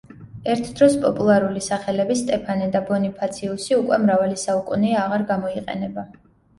ერთდროს 0.53 0.95
პოპულარული 1.03 1.63
სახელები 1.65 2.17
სტეფანე 2.23 2.71
და 2.79 2.83
ბონიფაციუსი 2.89 3.79
უკვე 3.85 4.03
მრავალი 4.09 4.43
საუკუნეა 4.49 5.01
აღარ 5.09 5.31
გამოიყენება. 5.35 6.13